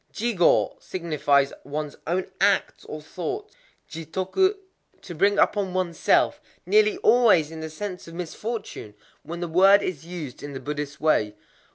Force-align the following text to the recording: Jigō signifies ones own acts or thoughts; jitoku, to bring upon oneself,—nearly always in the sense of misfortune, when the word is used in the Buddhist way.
Jigō 0.13 0.81
signifies 0.81 1.53
ones 1.63 1.95
own 2.07 2.31
acts 2.41 2.85
or 2.85 3.01
thoughts; 3.03 3.53
jitoku, 3.87 4.55
to 5.03 5.13
bring 5.13 5.37
upon 5.37 5.75
oneself,—nearly 5.75 6.97
always 7.03 7.51
in 7.51 7.59
the 7.59 7.69
sense 7.69 8.07
of 8.07 8.15
misfortune, 8.15 8.95
when 9.21 9.41
the 9.41 9.47
word 9.47 9.83
is 9.83 10.03
used 10.03 10.41
in 10.41 10.53
the 10.53 10.59
Buddhist 10.59 10.99
way. 10.99 11.35